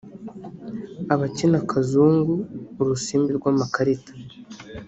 abakina 1.13 1.59
kazungu 1.69 2.35
(urusimbi 2.81 3.31
rw’amakarita) 3.37 4.13